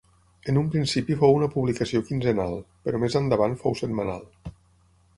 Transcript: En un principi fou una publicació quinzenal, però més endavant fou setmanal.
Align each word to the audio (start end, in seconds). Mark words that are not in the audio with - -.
En 0.53 0.55
un 0.61 0.71
principi 0.75 1.17
fou 1.19 1.35
una 1.41 1.51
publicació 1.57 2.03
quinzenal, 2.09 2.59
però 2.87 3.05
més 3.07 3.21
endavant 3.23 3.57
fou 3.65 3.81
setmanal. 3.85 4.29